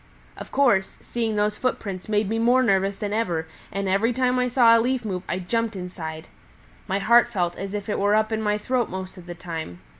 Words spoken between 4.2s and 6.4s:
I saw a leaf move I jumped inside.